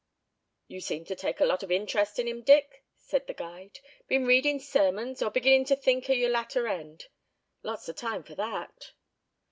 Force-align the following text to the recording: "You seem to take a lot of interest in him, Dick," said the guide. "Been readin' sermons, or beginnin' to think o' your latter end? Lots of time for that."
"You 0.67 0.81
seem 0.81 1.05
to 1.05 1.15
take 1.15 1.39
a 1.39 1.45
lot 1.45 1.61
of 1.61 1.71
interest 1.71 2.17
in 2.17 2.27
him, 2.27 2.41
Dick," 2.41 2.83
said 2.97 3.27
the 3.27 3.35
guide. 3.35 3.79
"Been 4.07 4.25
readin' 4.25 4.59
sermons, 4.59 5.21
or 5.21 5.29
beginnin' 5.29 5.63
to 5.65 5.75
think 5.75 6.09
o' 6.09 6.13
your 6.13 6.31
latter 6.31 6.67
end? 6.67 7.05
Lots 7.61 7.87
of 7.87 7.97
time 7.97 8.23
for 8.23 8.33
that." 8.33 8.93